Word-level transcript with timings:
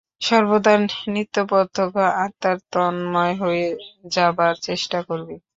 সর্বদা 0.21 0.73
নিত্যপ্রত্যক্ষ 1.13 1.95
আত্মায় 2.23 2.59
তন্ময় 2.73 3.35
হয়ে 3.41 3.65
যাবার 4.13 4.53
চেষ্টা 4.67 4.99
করবি। 5.07 5.35